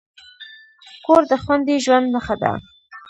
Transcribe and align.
کور 1.05 1.21
د 1.31 1.33
خوندي 1.43 1.77
ژوند 1.85 2.07
نښه 2.13 2.35
ده. 2.41 2.53